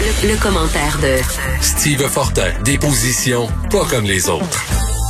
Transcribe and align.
Le, 0.00 0.40
commentaire 0.40 0.96
de 1.02 1.16
Steve 1.60 2.06
Fortin, 2.06 2.52
déposition 2.62 3.48
pas 3.68 3.84
comme 3.90 4.04
les 4.04 4.28
autres. 4.28 4.64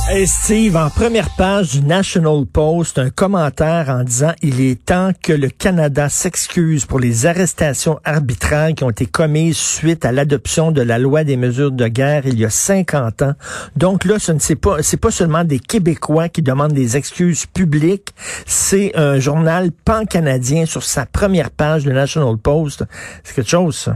Hey 0.09 0.25
Steve, 0.25 0.75
en 0.75 0.89
première 0.89 1.29
page 1.35 1.73
du 1.73 1.81
National 1.81 2.47
Post, 2.51 2.97
un 2.97 3.11
commentaire 3.11 3.89
en 3.89 4.03
disant 4.03 4.31
il 4.41 4.59
est 4.61 4.83
temps 4.83 5.11
que 5.21 5.31
le 5.31 5.49
Canada 5.49 6.09
s'excuse 6.09 6.85
pour 6.85 6.99
les 6.99 7.27
arrestations 7.27 7.99
arbitraires 8.03 8.73
qui 8.73 8.83
ont 8.83 8.89
été 8.89 9.05
commises 9.05 9.57
suite 9.57 10.05
à 10.05 10.11
l'adoption 10.11 10.71
de 10.71 10.81
la 10.81 10.97
loi 10.97 11.23
des 11.23 11.37
mesures 11.37 11.71
de 11.71 11.87
guerre 11.87 12.25
il 12.25 12.39
y 12.39 12.45
a 12.45 12.49
50 12.49 13.21
ans. 13.21 13.33
Donc 13.75 14.05
là, 14.05 14.17
ce 14.17 14.31
ne 14.31 14.39
c'est 14.39 14.55
pas 14.55 14.81
c'est 14.81 14.97
pas 14.97 15.11
seulement 15.11 15.43
des 15.43 15.59
Québécois 15.59 16.29
qui 16.29 16.41
demandent 16.41 16.73
des 16.73 16.97
excuses 16.97 17.45
publiques, 17.45 18.09
c'est 18.47 18.97
un 18.97 19.19
journal 19.19 19.71
pan-canadien 19.71 20.65
sur 20.65 20.81
sa 20.81 21.05
première 21.05 21.51
page 21.51 21.83
du 21.83 21.93
National 21.93 22.37
Post. 22.37 22.85
C'est 23.23 23.35
quelque 23.35 23.51
chose 23.51 23.77
ça. 23.77 23.95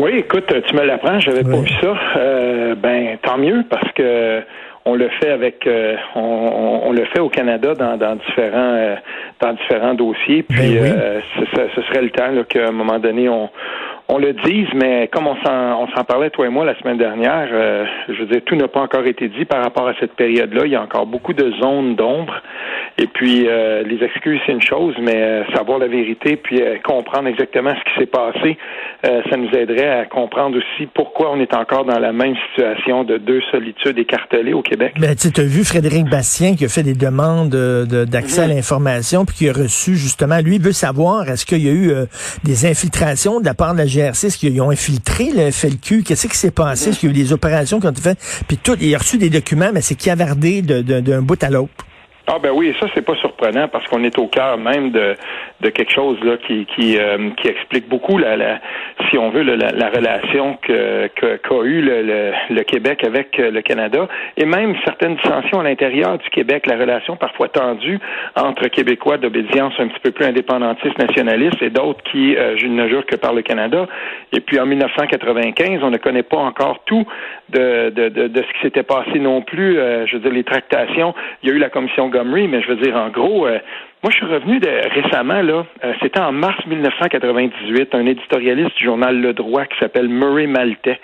Oui, 0.00 0.12
écoute, 0.16 0.50
tu 0.66 0.74
me 0.74 0.82
l'apprends, 0.82 1.20
j'avais 1.20 1.42
pas 1.42 1.58
vu 1.58 1.68
ça. 1.78 1.94
Euh, 2.16 2.74
ben 2.74 3.18
tant 3.20 3.36
mieux 3.36 3.64
parce 3.68 3.92
que 3.92 4.40
on 4.86 4.94
le 4.94 5.10
fait 5.20 5.28
avec 5.28 5.66
euh, 5.66 5.94
on, 6.14 6.90
le 6.90 7.04
fait 7.04 7.20
au 7.20 7.28
Canada 7.28 7.74
dans, 7.74 7.98
dans 7.98 8.16
différents 8.16 8.72
euh, 8.76 8.96
dans 9.40 9.52
différents 9.52 9.92
dossiers. 9.92 10.42
Puis 10.42 10.74
ben 10.74 10.86
euh, 10.86 11.20
ce, 11.54 11.82
serait 11.82 12.00
le 12.00 12.10
temps 12.10 12.30
qu'à 12.48 12.68
un 12.68 12.72
moment 12.72 12.98
donné 12.98 13.28
on 13.28 13.50
on 14.10 14.18
le 14.18 14.32
dise, 14.32 14.68
mais 14.74 15.08
comme 15.08 15.26
on 15.26 15.36
s'en, 15.44 15.82
on 15.82 15.88
s'en 15.94 16.04
parlait, 16.04 16.30
toi 16.30 16.46
et 16.46 16.48
moi, 16.48 16.64
la 16.64 16.78
semaine 16.80 16.98
dernière, 16.98 17.48
je 18.08 18.20
veux 18.20 18.26
dire, 18.26 18.42
tout 18.44 18.56
n'a 18.56 18.68
pas 18.68 18.80
encore 18.80 19.06
été 19.06 19.28
dit 19.28 19.44
par 19.44 19.62
rapport 19.62 19.86
à 19.86 19.94
cette 20.00 20.14
période-là. 20.14 20.62
Il 20.64 20.72
y 20.72 20.76
a 20.76 20.82
encore 20.82 21.06
beaucoup 21.06 21.32
de 21.32 21.52
zones 21.60 21.94
d'ombre. 21.94 22.34
Et 22.98 23.06
puis, 23.06 23.46
les 23.46 23.98
excuses, 24.02 24.40
c'est 24.44 24.52
une 24.52 24.62
chose, 24.62 24.94
mais 25.00 25.44
savoir 25.54 25.78
la 25.78 25.86
vérité, 25.86 26.36
puis 26.36 26.60
comprendre 26.84 27.28
exactement 27.28 27.70
ce 27.70 27.92
qui 27.92 28.00
s'est 28.00 28.06
passé, 28.06 28.58
ça 29.04 29.36
nous 29.36 29.50
aiderait 29.50 30.00
à 30.00 30.04
comprendre 30.06 30.58
aussi 30.58 30.88
pourquoi 30.92 31.30
on 31.32 31.40
est 31.40 31.54
encore 31.54 31.84
dans 31.84 31.98
la 31.98 32.12
même 32.12 32.34
situation 32.50 33.04
de 33.04 33.16
deux 33.16 33.40
solitudes 33.50 33.98
écartelées 33.98 34.52
au 34.52 34.62
Québec. 34.62 34.94
Ben, 34.98 35.14
tu 35.14 35.40
as 35.40 35.44
vu 35.44 35.64
Frédéric 35.64 36.06
Bastien 36.06 36.56
qui 36.56 36.64
a 36.64 36.68
fait 36.68 36.82
des 36.82 36.94
demandes 36.94 37.50
d'accès 37.50 38.42
à 38.42 38.48
mhm. 38.48 38.54
l'information 38.54 39.24
puis 39.24 39.36
qui 39.36 39.48
a 39.48 39.52
reçu 39.52 39.96
justement, 39.96 40.38
lui 40.40 40.58
veut 40.58 40.72
savoir 40.72 41.28
est-ce 41.28 41.46
qu'il 41.46 41.64
y 41.64 41.68
a 41.68 41.72
eu 41.72 41.90
euh, 41.90 42.06
des 42.44 42.66
infiltrations 42.66 43.40
de 43.40 43.44
la 43.44 43.54
part 43.54 43.72
de 43.72 43.78
la 43.78 43.86
GRC, 44.00 44.28
qu'ils 44.38 44.60
ont 44.60 44.70
infiltré 44.70 45.30
le 45.34 45.50
FLQ, 45.50 46.02
qu'est-ce 46.02 46.26
qui 46.26 46.36
s'est 46.36 46.50
passé, 46.50 46.90
est-ce 46.90 47.00
qu'il 47.00 47.10
y 47.10 47.12
a 47.12 47.14
eu 47.14 47.22
des 47.24 47.32
opérations 47.32 47.80
qui 47.80 47.86
ont 47.86 47.90
été 47.90 48.00
faites, 48.00 48.18
puis 48.46 48.56
tout, 48.56 48.76
il 48.80 48.94
a 48.94 48.98
reçu 48.98 49.18
des 49.18 49.30
documents, 49.30 49.70
mais 49.72 49.82
c'est 49.82 49.94
cavardé 49.94 50.62
d'un 50.62 51.22
bout 51.22 51.42
à 51.42 51.50
l'autre. 51.50 51.86
Ah 52.26 52.38
ben 52.38 52.50
oui, 52.52 52.74
ça 52.78 52.86
c'est 52.94 53.04
pas 53.04 53.16
surprenant 53.16 53.66
parce 53.68 53.86
qu'on 53.88 54.04
est 54.04 54.18
au 54.18 54.26
cœur 54.26 54.58
même 54.58 54.90
de, 54.90 55.16
de 55.62 55.70
quelque 55.70 55.92
chose 55.92 56.18
là 56.22 56.36
qui 56.36 56.66
qui, 56.66 56.98
euh, 56.98 57.30
qui 57.36 57.48
explique 57.48 57.88
beaucoup 57.88 58.18
la, 58.18 58.36
la 58.36 58.60
si 59.08 59.16
on 59.18 59.30
veut 59.30 59.42
la, 59.42 59.72
la 59.72 59.88
relation 59.88 60.56
que 60.62 61.08
qu'a 61.08 61.62
eu 61.64 61.80
le, 61.80 62.32
le, 62.50 62.62
Québec 62.62 63.04
avec 63.04 63.40
euh, 63.40 63.50
le 63.50 63.62
Canada 63.62 64.06
et 64.36 64.44
même 64.44 64.76
certaines 64.84 65.16
dissensions 65.16 65.60
à 65.60 65.64
l'intérieur 65.64 66.18
du 66.18 66.28
Québec, 66.30 66.66
la 66.66 66.76
relation 66.76 67.16
parfois 67.16 67.48
tendue 67.48 67.98
entre 68.36 68.68
Québécois 68.68 69.16
d'obédience 69.16 69.72
un 69.78 69.88
petit 69.88 70.00
peu 70.00 70.10
plus 70.10 70.26
indépendantiste 70.26 70.98
nationaliste 70.98 71.60
et 71.62 71.70
d'autres 71.70 72.02
qui 72.12 72.36
euh, 72.36 72.54
ne 72.62 72.88
jure 72.88 73.06
que 73.06 73.16
par 73.16 73.32
le 73.32 73.42
Canada. 73.42 73.86
Et 74.32 74.40
puis 74.40 74.60
en 74.60 74.66
1995, 74.66 75.80
on 75.82 75.90
ne 75.90 75.96
connaît 75.96 76.22
pas 76.22 76.38
encore 76.38 76.80
tout 76.84 77.06
de 77.48 77.90
de, 77.90 78.08
de, 78.08 78.28
de 78.28 78.42
ce 78.42 78.52
qui 78.52 78.60
s'était 78.62 78.82
passé 78.82 79.18
non 79.18 79.42
plus. 79.42 79.74
je 79.74 80.12
veux 80.12 80.20
dire 80.20 80.32
les 80.32 80.44
tractations. 80.44 81.14
Il 81.42 81.48
y 81.48 81.52
a 81.52 81.54
eu 81.56 81.58
la 81.58 81.70
commission 81.70 82.09
mais 82.48 82.62
je 82.62 82.68
veux 82.68 82.76
dire, 82.76 82.96
en 82.96 83.08
gros, 83.08 83.46
euh, 83.46 83.58
moi, 84.02 84.10
je 84.10 84.16
suis 84.16 84.26
revenu 84.26 84.58
de, 84.58 84.68
récemment, 84.68 85.42
là, 85.42 85.64
euh, 85.84 85.92
c'était 86.00 86.20
en 86.20 86.32
mars 86.32 86.58
1998, 86.66 87.94
un 87.94 88.06
éditorialiste 88.06 88.76
du 88.76 88.84
journal 88.84 89.20
Le 89.20 89.32
Droit 89.32 89.64
qui 89.66 89.78
s'appelle 89.78 90.08
Murray 90.08 90.46
Maltais 90.46 91.00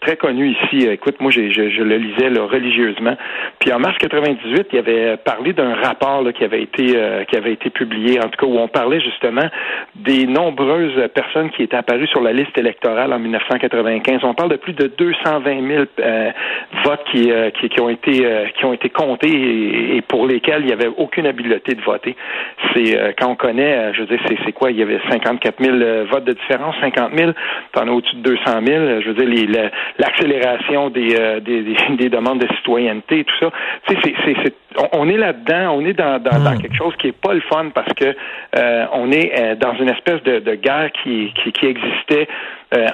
très 0.00 0.16
connu 0.16 0.50
ici. 0.50 0.86
Euh, 0.86 0.92
écoute, 0.92 1.16
moi, 1.20 1.30
je, 1.30 1.50
je, 1.50 1.82
le 1.82 1.96
lisais 1.96 2.30
là, 2.30 2.44
religieusement. 2.44 3.16
Puis 3.58 3.72
en 3.72 3.78
mars 3.78 3.96
98, 3.98 4.68
il 4.72 4.78
avait 4.78 5.16
parlé 5.16 5.52
d'un 5.52 5.74
rapport 5.74 6.22
là, 6.22 6.32
qui 6.32 6.44
avait 6.44 6.62
été 6.62 6.92
euh, 6.94 7.24
qui 7.24 7.36
avait 7.36 7.52
été 7.52 7.70
publié, 7.70 8.18
en 8.20 8.28
tout 8.28 8.38
cas 8.38 8.46
où 8.46 8.58
on 8.58 8.68
parlait 8.68 9.00
justement 9.00 9.48
des 9.96 10.26
nombreuses 10.26 11.08
personnes 11.14 11.50
qui 11.50 11.62
étaient 11.62 11.76
apparues 11.76 12.06
sur 12.06 12.20
la 12.20 12.32
liste 12.32 12.56
électorale 12.56 13.12
en 13.12 13.18
1995. 13.18 14.20
On 14.22 14.34
parle 14.34 14.50
de 14.50 14.56
plus 14.56 14.72
de 14.72 14.86
220 14.86 15.68
000 15.68 15.84
euh, 16.00 16.30
votes 16.84 17.04
qui, 17.10 17.30
qui, 17.60 17.68
qui 17.68 17.80
ont 17.80 17.88
été 17.88 18.26
qui 18.56 18.64
ont 18.64 18.72
été 18.72 18.90
comptés 18.90 19.96
et, 19.96 20.02
pour 20.02 20.26
lesquels 20.26 20.62
il 20.62 20.66
n'y 20.66 20.72
avait 20.72 20.90
aucune 20.96 21.26
habileté 21.26 21.74
de 21.74 21.82
voter. 21.82 22.16
C'est 22.74 23.14
quand 23.18 23.30
on 23.30 23.36
connaît, 23.36 23.92
je 23.94 24.00
veux 24.00 24.06
dire, 24.06 24.20
c'est 24.44 24.52
quoi? 24.52 24.70
Il 24.70 24.78
y 24.78 24.82
avait 24.82 25.00
54 25.10 25.62
000 25.62 25.76
votes 26.10 26.24
de 26.24 26.32
différence, 26.32 26.74
50 26.80 27.12
000. 27.16 27.32
T'en 27.72 27.88
as 27.88 27.90
au-dessus 27.90 28.16
de 28.16 28.22
200 28.22 28.42
000. 28.66 29.00
Je 29.00 29.08
veux 29.08 29.14
dire, 29.14 29.28
les, 29.28 29.46
les 29.46 29.70
l'accélération 29.98 30.90
des, 30.90 31.16
euh, 31.18 31.40
des, 31.40 31.62
des, 31.96 32.08
demandes 32.08 32.40
de 32.40 32.48
citoyenneté, 32.56 33.24
tout 33.24 33.34
ça. 33.40 33.50
Tu 33.86 33.94
sais, 33.94 34.14
c'est, 34.24 34.36
c'est, 34.44 34.54
on, 34.92 35.08
est 35.08 35.16
là-dedans, 35.16 35.76
on 35.76 35.84
est 35.84 35.94
dans, 35.94 36.22
dans, 36.22 36.38
dans, 36.38 36.54
hmm. 36.54 36.60
quelque 36.60 36.76
chose 36.76 36.94
qui 36.98 37.08
est 37.08 37.20
pas 37.20 37.34
le 37.34 37.40
fun 37.40 37.70
parce 37.74 37.92
que 37.94 38.14
euh, 38.56 38.86
on 38.92 39.10
est 39.10 39.32
euh, 39.38 39.54
dans 39.56 39.74
une 39.74 39.88
espèce 39.88 40.22
de, 40.22 40.40
de 40.40 40.54
guerre 40.54 40.90
qui, 41.02 41.32
qui, 41.42 41.52
qui 41.52 41.66
existait 41.66 42.28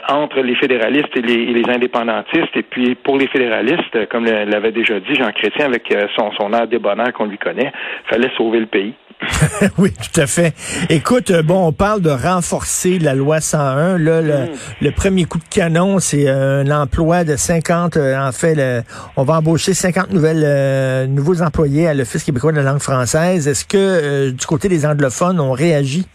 entre 0.09 0.41
les 0.41 0.55
fédéralistes 0.55 1.17
et 1.17 1.21
les, 1.21 1.35
et 1.35 1.53
les, 1.53 1.69
indépendantistes. 1.69 2.57
Et 2.57 2.63
puis 2.63 2.95
pour 2.95 3.19
les 3.19 3.27
fédéralistes, 3.27 4.09
comme 4.09 4.25
l'avait 4.25 4.71
déjà 4.71 5.01
dit 5.01 5.17
Jean 5.17 5.33
Chrétien 5.33 5.67
avec 5.67 5.93
son, 6.15 6.31
son 6.39 6.53
air 6.53 6.69
débonnaire 6.69 7.13
qu'on 7.13 7.25
lui 7.25 7.39
connaît, 7.39 7.73
fallait 8.09 8.31
sauver 8.37 8.61
le 8.61 8.67
pays. 8.67 8.95
oui, 9.79 9.93
tout 9.93 10.21
à 10.21 10.27
fait. 10.27 10.55
Écoute, 10.89 11.31
euh, 11.31 11.43
bon, 11.43 11.67
on 11.67 11.73
parle 11.73 12.01
de 12.01 12.11
renforcer 12.11 12.99
la 12.99 13.15
loi 13.15 13.41
101. 13.41 13.99
Là, 13.99 14.21
le, 14.21 14.91
mm. 14.91 14.93
premier 14.93 15.25
coup 15.25 15.39
de 15.39 15.45
canon, 15.49 15.99
c'est 15.99 16.29
un 16.29 16.71
emploi 16.71 17.25
de 17.25 17.37
50. 17.37 17.97
Euh, 17.97 18.19
en 18.19 18.33
fait, 18.33 18.85
on 19.17 19.25
va 19.25 19.39
embaucher 19.39 19.75
50 19.75 20.13
nouvelles, 20.13 20.43
euh, 20.45 21.07
nouveaux 21.07 21.43
employés 21.43 21.87
à 21.87 21.95
l'Office 21.95 22.25
québécois 22.25 22.53
de 22.53 22.57
la 22.57 22.63
langue 22.63 22.81
française. 22.81 23.49
Est-ce 23.49 23.65
que 23.65 24.31
du 24.31 24.47
côté 24.47 24.69
des 24.69 24.87
anglophones, 24.87 25.41
on 25.41 25.53
réagit? 25.53 26.07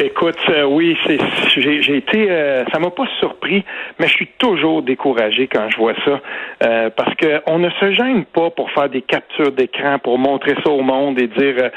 Écoute, 0.00 0.38
euh, 0.50 0.62
oui, 0.62 0.96
c'est, 1.04 1.18
j'ai, 1.56 1.96
été, 1.96 2.30
euh, 2.30 2.64
ça 2.72 2.78
m'a 2.78 2.90
pas 2.90 3.06
surpris, 3.18 3.64
mais 3.98 4.06
je 4.06 4.12
suis 4.12 4.28
toujours 4.38 4.80
découragé 4.82 5.48
quand 5.48 5.68
je 5.70 5.76
vois 5.76 5.94
ça, 6.04 6.20
euh, 6.62 6.88
parce 6.90 7.16
que 7.16 7.40
on 7.48 7.58
ne 7.58 7.68
se 7.68 7.90
gêne 7.90 8.24
pas 8.24 8.50
pour 8.50 8.70
faire 8.70 8.88
des 8.88 9.02
captures 9.02 9.50
d'écran, 9.50 9.98
pour 9.98 10.16
montrer 10.16 10.54
ça 10.62 10.70
au 10.70 10.82
monde 10.82 11.18
et 11.18 11.26
dire, 11.26 11.70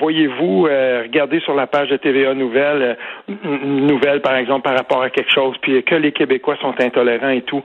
voyez-vous, 0.00 0.62
regardez 0.62 1.40
sur 1.40 1.54
la 1.54 1.66
page 1.66 1.90
de 1.90 1.98
TVA 1.98 2.32
Nouvelle, 2.32 2.96
nouvelle 3.44 4.22
par 4.22 4.36
exemple 4.36 4.62
par 4.62 4.74
rapport 4.74 5.02
à 5.02 5.10
quelque 5.10 5.30
chose, 5.30 5.54
puis 5.60 5.82
que 5.82 5.94
les 5.94 6.12
Québécois 6.12 6.56
sont 6.62 6.74
intolérants 6.80 7.28
et 7.28 7.42
tout. 7.42 7.62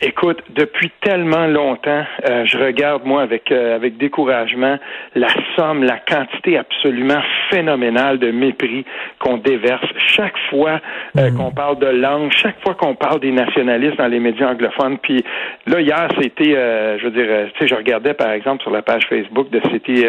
Écoute, 0.00 0.40
depuis 0.50 0.92
tellement 1.00 1.48
longtemps, 1.48 2.04
euh, 2.28 2.44
je 2.44 2.56
regarde 2.56 3.04
moi 3.04 3.20
avec 3.22 3.50
euh, 3.50 3.74
avec 3.74 3.96
découragement 3.96 4.78
la 5.16 5.26
somme, 5.56 5.82
la 5.82 5.98
quantité 5.98 6.56
absolument 6.56 7.20
phénoménale 7.50 8.20
de 8.20 8.30
mépris 8.30 8.84
qu'on 9.18 9.38
déverse 9.38 9.84
chaque 10.14 10.38
fois 10.50 10.80
euh, 11.16 11.30
mhm. 11.30 11.36
qu'on 11.36 11.50
parle 11.50 11.80
de 11.80 11.88
langue, 11.88 12.30
chaque 12.30 12.60
fois 12.62 12.74
qu'on 12.74 12.94
parle 12.94 13.18
des 13.18 13.32
nationalistes 13.32 13.96
dans 13.96 14.06
les 14.06 14.20
médias 14.20 14.52
anglophones. 14.52 14.98
Puis 14.98 15.24
là 15.66 15.80
hier, 15.80 16.08
c'était, 16.20 16.54
je 16.98 17.04
veux 17.04 17.10
dire, 17.10 17.50
tu 17.54 17.58
sais, 17.58 17.66
je 17.66 17.74
regardais 17.74 18.14
par 18.14 18.30
exemple 18.30 18.62
sur 18.62 18.70
la 18.70 18.82
page 18.82 19.02
Facebook 19.08 19.50
de 19.50 19.60
City 19.72 20.04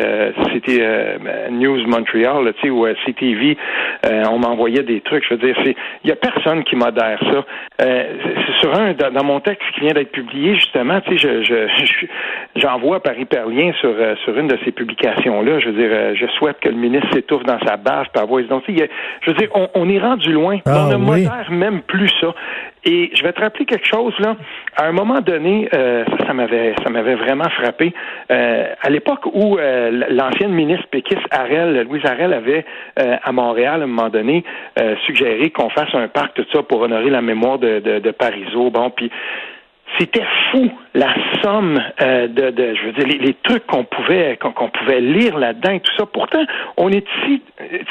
City 0.53 0.81
News 1.49 1.87
Montreal, 1.87 2.53
tu 2.61 2.61
sais, 2.61 2.69
ou 2.69 2.85
CTV, 3.07 3.57
on 4.29 4.37
m'envoyait 4.37 4.83
des 4.83 5.01
trucs. 5.01 5.23
Je 5.27 5.33
veux 5.33 5.39
dire, 5.39 5.55
c'est, 5.65 5.75
il 6.03 6.09
y 6.09 6.13
a 6.13 6.15
personne 6.15 6.63
qui 6.63 6.75
modère 6.75 7.19
ça. 7.31 7.43
c'est 7.79 8.59
sur 8.61 8.79
un 8.79 8.93
dans 8.93 9.23
mon 9.23 9.39
texte 9.39 9.63
vient 9.79 9.93
d'être 9.93 10.11
publié, 10.11 10.55
justement, 10.55 11.01
tu 11.01 11.17
sais, 11.17 11.43
je, 11.43 11.43
je, 11.43 12.05
j'envoie 12.55 13.01
par 13.01 13.17
hyperlien 13.17 13.71
sur, 13.79 13.89
euh, 13.89 14.15
sur 14.23 14.37
une 14.37 14.47
de 14.47 14.57
ces 14.63 14.71
publications-là. 14.71 15.59
Je 15.59 15.69
veux 15.69 15.81
dire, 15.81 15.89
euh, 15.91 16.15
je 16.15 16.27
souhaite 16.37 16.59
que 16.59 16.69
le 16.69 16.75
ministre 16.75 17.07
s'étouffe 17.13 17.43
dans 17.43 17.59
sa 17.65 17.77
base 17.77 18.07
par 18.13 18.27
voix. 18.27 18.41
Donc, 18.43 18.63
je 18.67 18.83
veux 19.27 19.37
dire, 19.37 19.49
on, 19.53 19.89
est 19.89 19.99
rendu 19.99 20.31
loin. 20.31 20.59
Ah 20.65 20.85
on 20.85 20.89
ne 20.89 20.97
modère 20.97 21.47
même 21.49 21.81
plus 21.81 22.09
ça. 22.21 22.33
Et 22.85 23.11
je 23.13 23.23
vais 23.23 23.33
te 23.33 23.41
rappeler 23.41 23.65
quelque 23.65 23.85
chose 23.85 24.13
là. 24.19 24.37
À 24.77 24.85
un 24.85 24.93
moment 24.93 25.19
donné, 25.19 25.67
euh, 25.73 26.05
ça, 26.05 26.27
ça 26.27 26.33
m'avait, 26.33 26.73
ça 26.81 26.89
m'avait 26.89 27.15
vraiment 27.15 27.49
frappé. 27.49 27.93
Euh, 28.31 28.67
à 28.81 28.89
l'époque 28.89 29.25
où 29.25 29.57
euh, 29.57 30.05
l'ancienne 30.09 30.53
ministre 30.53 30.87
péquiste 30.89 31.25
Arel, 31.31 31.81
Louise 31.89 32.05
Arel, 32.05 32.33
avait 32.33 32.65
à 32.95 33.31
Montréal 33.31 33.81
à 33.81 33.83
un 33.83 33.87
moment 33.87 34.09
donné 34.09 34.43
suggéré 35.05 35.49
qu'on 35.49 35.69
fasse 35.69 35.93
un 35.93 36.07
parc 36.07 36.33
tout 36.35 36.45
ça 36.53 36.63
pour 36.63 36.81
honorer 36.81 37.09
la 37.09 37.21
mémoire 37.21 37.59
de, 37.59 37.79
de, 37.79 37.99
de 37.99 38.11
Parisot. 38.11 38.69
Bon, 38.71 38.89
puis 38.89 39.11
c'était 39.97 40.25
fou 40.51 40.69
la 40.93 41.13
somme 41.41 41.81
euh, 42.01 42.27
de, 42.27 42.49
de, 42.51 42.75
je 42.75 42.85
veux 42.85 42.91
dire, 42.93 43.19
les, 43.21 43.33
trucs 43.43 43.65
qu'on 43.67 43.83
pouvait 43.83 44.37
qu'on 44.37 44.69
pouvait 44.69 45.01
lire 45.01 45.37
là-dedans 45.37 45.71
et 45.71 45.79
tout 45.79 45.91
ça. 45.97 46.05
Pourtant, 46.05 46.43
on 46.77 46.89
est 46.89 47.05
ici, 47.23 47.41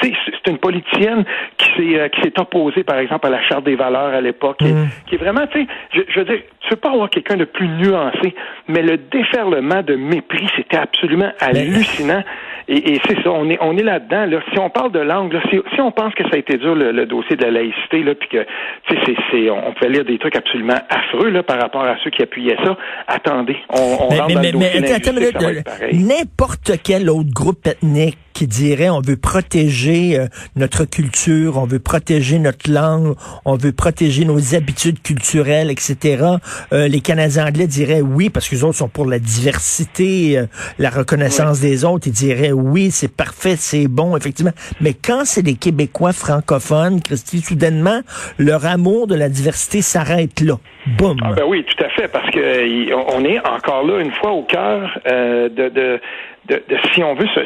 c'est 0.01 0.47
une 0.47 0.57
politicienne 0.57 1.23
qui 1.57 1.65
s'est 1.75 1.99
euh, 1.99 2.09
qui 2.09 2.21
s'est 2.21 2.39
opposée, 2.39 2.83
par 2.83 2.97
exemple, 2.99 3.27
à 3.27 3.29
la 3.29 3.41
charte 3.43 3.63
des 3.63 3.75
valeurs 3.75 4.13
à 4.13 4.21
l'époque, 4.21 4.61
mm. 4.61 4.87
qui, 5.07 5.15
est 5.15 5.17
vraiment, 5.17 5.47
tu 5.47 5.61
sais, 5.61 5.67
je, 5.93 6.01
je, 6.09 6.19
veux 6.19 6.25
dire, 6.25 6.41
tu 6.61 6.69
veux 6.69 6.75
pas 6.75 6.91
avoir 6.91 7.09
quelqu'un 7.09 7.37
de 7.37 7.45
plus 7.45 7.67
nuancé, 7.67 8.35
mais 8.67 8.81
le 8.81 8.97
déferlement 8.97 9.81
de 9.81 9.95
mépris, 9.95 10.47
c'était 10.55 10.77
absolument 10.77 11.31
hallucinant. 11.39 12.23
Et, 12.71 12.93
et 12.93 13.01
c'est 13.07 13.15
ça, 13.23 13.31
on 13.31 13.49
est 13.49 13.57
on 13.61 13.75
est 13.77 13.83
là-dedans. 13.83 14.27
Là. 14.27 14.39
Si 14.53 14.59
on 14.59 14.69
parle 14.69 14.91
de 14.91 14.99
langue, 14.99 15.33
là, 15.33 15.41
si, 15.49 15.57
si, 15.73 15.81
on 15.81 15.91
pense 15.91 16.13
que 16.13 16.23
ça 16.25 16.35
a 16.35 16.37
été 16.37 16.57
dur 16.57 16.75
le, 16.75 17.05
dossier 17.07 17.35
de 17.35 17.43
la 17.43 17.49
laïcité, 17.49 18.03
là, 18.03 18.13
puis 18.13 18.29
que, 18.29 18.45
tu 18.87 18.95
sais, 19.05 19.15
c'est, 19.31 19.49
on 19.49 19.73
peut 19.73 19.87
lire 19.87 20.05
des 20.05 20.19
trucs 20.19 20.35
absolument 20.35 20.77
affreux 20.87 21.29
là 21.29 21.41
par 21.41 21.59
rapport 21.59 21.83
à 21.83 21.95
ceux 22.03 22.11
qui 22.11 22.21
appuyaient 22.21 22.57
ça. 22.63 22.77
Attendez, 23.07 23.57
on, 23.69 23.97
on 24.01 24.27
mais, 24.27 24.35
mais, 24.35 24.51
mais, 24.53 25.93
n'importe 25.93 26.73
quel 26.83 27.09
autre 27.09 27.33
groupe 27.33 27.65
ethnique 27.65 28.17
qui 28.39 28.47
dirait 28.47 28.89
on 28.89 29.01
veut 29.01 29.17
protéger 29.17 30.17
euh, 30.17 30.27
notre 30.55 30.85
culture, 30.85 31.57
on 31.57 31.65
veut 31.65 31.79
protéger 31.79 32.39
notre 32.39 32.71
langue, 32.71 33.15
on 33.43 33.57
veut 33.57 33.73
protéger 33.73 34.23
nos 34.23 34.55
habitudes 34.55 35.01
culturelles, 35.01 35.69
etc. 35.69 36.23
Euh, 36.71 36.87
les 36.87 37.01
Canadiens 37.01 37.47
anglais 37.47 37.67
diraient 37.67 37.99
oui 37.99 38.29
parce 38.29 38.47
que 38.47 38.55
les 38.55 38.63
autres 38.63 38.77
sont 38.77 38.87
pour 38.87 39.07
la 39.07 39.19
diversité, 39.19 40.37
euh, 40.37 40.45
la 40.77 40.89
reconnaissance 40.89 41.59
des 41.59 41.83
autres. 41.83 42.07
Ils 42.07 42.13
diraient 42.13 42.53
oui, 42.53 42.91
c'est 42.91 43.13
parfait, 43.13 43.57
c'est 43.57 43.89
bon, 43.89 44.15
effectivement. 44.15 44.53
Mais 44.79 44.93
quand 44.93 45.25
c'est 45.25 45.45
les 45.45 45.55
Québécois 45.55 46.13
francophones, 46.13 47.01
Christy, 47.01 47.41
soudainement, 47.41 47.99
leur 48.37 48.65
amour 48.65 49.07
de 49.07 49.15
la 49.15 49.27
diversité 49.27 49.81
s'arrête 49.81 50.39
là. 50.39 50.53
Boum. 50.97 51.17
Ah 51.21 51.33
ben 51.33 51.43
oui, 51.45 51.65
tout 51.65 51.83
à 51.83 51.89
fait, 51.89 52.07
parce 52.07 52.31
que 52.31 52.93
on 53.13 53.25
est 53.25 53.37
encore 53.39 53.85
là 53.85 53.99
une 53.99 54.13
fois 54.13 54.31
au 54.31 54.43
cœur 54.43 54.97
de, 55.05 55.49
de 55.49 55.99
de, 56.49 56.61
si 56.93 57.03
on 57.03 57.13
veut, 57.13 57.27
ce, 57.35 57.41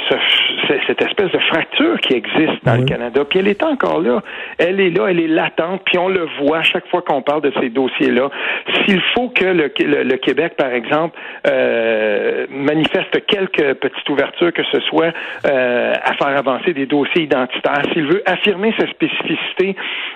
cette 0.87 1.01
espèce 1.01 1.31
de 1.31 1.39
fracture 1.39 1.99
qui 1.99 2.13
existe 2.13 2.63
dans 2.63 2.75
le 2.75 2.85
Canada. 2.85 3.23
Puis 3.25 3.39
elle 3.39 3.47
est 3.47 3.63
encore 3.63 3.99
là. 4.01 4.21
Elle 4.57 4.79
est 4.79 4.89
là, 4.89 5.07
elle 5.09 5.19
est 5.19 5.27
latente, 5.27 5.81
puis 5.85 5.97
on 5.97 6.07
le 6.07 6.27
voit 6.39 6.59
à 6.59 6.63
chaque 6.63 6.87
fois 6.87 7.01
qu'on 7.01 7.21
parle 7.21 7.41
de 7.41 7.51
ces 7.59 7.69
dossiers-là. 7.69 8.29
S'il 8.85 9.01
faut 9.13 9.29
que 9.29 9.45
le, 9.45 9.71
le, 10.03 10.17
Québec, 10.17 10.53
par 10.57 10.71
exemple, 10.71 11.17
euh, 11.47 12.45
manifeste 12.49 13.25
quelques 13.27 13.73
petites 13.75 14.09
ouvertures, 14.09 14.53
que 14.53 14.63
ce 14.71 14.79
soit 14.81 15.13
euh, 15.45 15.93
à 16.03 16.13
faire 16.13 16.37
avancer 16.37 16.73
des 16.73 16.85
dossiers 16.85 17.23
identitaires, 17.23 17.83
s'il 17.93 18.05
veut 18.05 18.23
affirmer 18.25 18.73
sa 18.79 18.87
spécificité, 18.87 19.75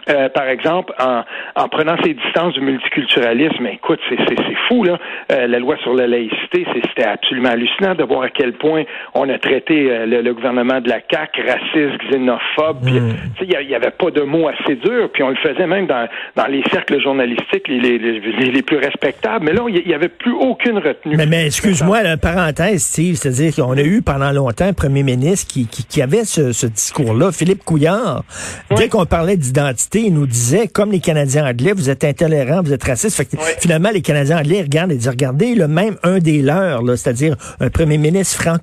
euh, 0.10 0.30
par 0.30 0.48
exemple, 0.48 0.94
en, 1.00 1.24
en 1.56 1.68
prenant 1.68 1.95
ses 2.04 2.13
distances 2.13 2.54
du 2.54 2.62
multiculturalisme, 2.62 3.66
écoute, 3.68 4.00
c'est 4.10 4.56
fou, 4.68 4.83
là. 4.83 4.98
Euh, 5.31 5.48
la 5.48 5.60
loi 5.60 5.75
sur 5.78 5.94
la 5.94 6.07
laïcité, 6.07 6.66
c'était 6.74 7.06
absolument 7.07 7.50
hallucinant 7.50 7.95
de 7.95 8.04
voir 8.04 8.24
à 8.24 8.30
quel 8.30 8.54
point 8.54 8.77
on 9.14 9.30
a 9.30 9.38
traité 9.40 9.92
euh, 9.92 10.06
le, 10.06 10.34
gouvernement 10.34 10.82
de 10.82 10.90
la 10.90 11.00
CAQ 11.10 11.42
raciste, 11.42 11.98
xénophobe. 12.10 12.84
Hmm. 12.84 13.16
Il 13.42 13.68
n'y 13.68 13.76
avait 13.76 13.92
pas 13.92 14.12
de 14.12 14.22
mots 14.22 14.48
assez 14.48 14.76
durs, 14.76 15.10
puis 15.12 15.24
on 15.24 15.30
le 15.30 15.36
faisait 15.36 15.68
même 15.68 15.88
dans, 15.88 16.08
les 16.50 16.64
cercles 16.72 17.02
journalistiques 17.02 17.68
les, 17.68 17.98
les, 17.98 18.62
plus 18.62 18.78
respectables. 18.78 19.46
Mais 19.46 19.54
là, 19.54 19.64
il 19.68 19.86
n'y 19.86 19.94
avait 19.94 20.10
plus 20.10 20.34
aucune 20.34 20.78
retenue. 20.78 21.16
Mais, 21.16 21.26
mais 21.26 21.46
excuse-moi, 21.48 22.04
la 22.04 22.18
parenthèse, 22.18 22.84
Steve, 22.84 23.16
c'est-à-dire 23.16 23.56
qu'on 23.56 23.78
a 23.78 23.82
eu 23.82 24.02
pendant 24.02 24.32
longtemps 24.32 24.66
un 24.66 24.74
premier 24.74 25.04
ministre 25.04 25.48
qui, 25.48 25.68
qui, 25.68 26.02
avait 26.02 26.26
ce, 26.26 26.66
discours-là, 26.66 27.32
Philippe 27.32 27.64
Couillard. 27.64 28.24
Dès 28.76 28.90
qu'on 28.90 29.06
parlait 29.06 29.38
d'identité, 29.38 30.04
il 30.06 30.14
nous 30.14 30.28
disait, 30.28 30.68
comme 30.68 30.92
les 30.92 31.00
Canadiens 31.00 31.46
anglais, 31.46 31.74
vous 31.74 31.90
êtes 31.90 32.04
intolérants, 32.04 32.62
vous 32.62 32.74
êtes 32.74 32.84
racistes. 32.84 33.22
Finalement, 33.60 33.90
les 33.94 34.02
Canadiens 34.02 34.40
anglais 34.40 34.62
regardent 34.62 34.92
et 34.92 34.96
disent, 34.96 35.10
regardez, 35.10 35.56
le 35.56 35.68
même 35.68 35.96
un 36.04 36.20
des 36.20 36.42
leurs, 36.42 36.82
c'est-à-dire 36.98 37.36
un 37.60 37.70
premier 37.70 37.98
ministre 37.98 38.42
franc 38.42 38.56